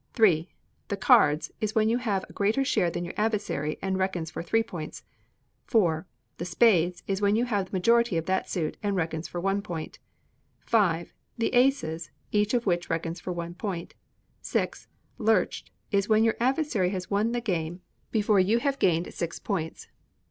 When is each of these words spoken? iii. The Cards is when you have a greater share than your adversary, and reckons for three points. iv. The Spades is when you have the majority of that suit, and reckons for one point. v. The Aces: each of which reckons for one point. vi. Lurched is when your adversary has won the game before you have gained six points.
iii. 0.19 0.49
The 0.87 0.97
Cards 0.97 1.51
is 1.61 1.75
when 1.75 1.87
you 1.87 1.99
have 1.99 2.25
a 2.27 2.33
greater 2.33 2.65
share 2.65 2.89
than 2.89 3.05
your 3.05 3.13
adversary, 3.17 3.77
and 3.83 3.99
reckons 3.99 4.31
for 4.31 4.41
three 4.41 4.63
points. 4.63 5.03
iv. 5.71 6.05
The 6.39 6.45
Spades 6.45 7.03
is 7.05 7.21
when 7.21 7.35
you 7.35 7.45
have 7.45 7.65
the 7.67 7.75
majority 7.75 8.17
of 8.17 8.25
that 8.25 8.49
suit, 8.49 8.77
and 8.81 8.95
reckons 8.95 9.27
for 9.27 9.39
one 9.39 9.61
point. 9.61 9.99
v. 10.65 11.05
The 11.37 11.53
Aces: 11.53 12.09
each 12.31 12.55
of 12.55 12.65
which 12.65 12.89
reckons 12.89 13.19
for 13.19 13.31
one 13.31 13.53
point. 13.53 13.93
vi. 14.43 14.71
Lurched 15.19 15.69
is 15.91 16.09
when 16.09 16.23
your 16.23 16.35
adversary 16.39 16.89
has 16.89 17.11
won 17.11 17.31
the 17.31 17.39
game 17.39 17.81
before 18.09 18.39
you 18.39 18.57
have 18.57 18.79
gained 18.79 19.13
six 19.13 19.37
points. 19.37 19.87